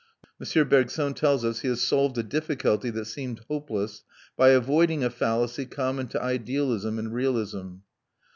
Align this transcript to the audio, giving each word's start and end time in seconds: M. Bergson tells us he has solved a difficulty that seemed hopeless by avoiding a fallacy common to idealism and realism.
M. 0.43 0.67
Bergson 0.67 1.13
tells 1.13 1.45
us 1.45 1.59
he 1.59 1.67
has 1.67 1.79
solved 1.79 2.17
a 2.17 2.23
difficulty 2.23 2.89
that 2.89 3.05
seemed 3.05 3.41
hopeless 3.47 4.01
by 4.35 4.49
avoiding 4.49 5.03
a 5.03 5.11
fallacy 5.11 5.67
common 5.67 6.07
to 6.07 6.19
idealism 6.19 6.97
and 6.97 7.13
realism. 7.13 7.73